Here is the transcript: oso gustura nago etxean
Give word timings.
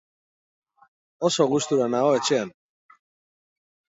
oso 1.27 1.47
gustura 1.51 1.85
nago 1.93 2.15
etxean 2.21 2.49